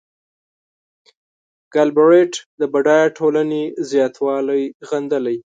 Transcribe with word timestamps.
ګالبرېټ 1.73 2.33
د 2.59 2.61
بډایه 2.73 3.09
ټولنې 3.17 3.63
زیاتوالی 3.91 4.63
غندلی. 4.89 5.37